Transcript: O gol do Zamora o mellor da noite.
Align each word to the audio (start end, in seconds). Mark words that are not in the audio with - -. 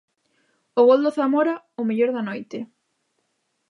O 0.79 0.81
gol 0.89 0.99
do 1.05 1.11
Zamora 1.17 1.53
o 1.81 1.83
mellor 1.89 2.09
da 2.15 2.23
noite. 2.29 2.59